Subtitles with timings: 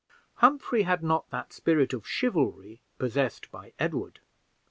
[0.37, 4.19] Humphrey had not that spirit of chivalry possessed by Edward.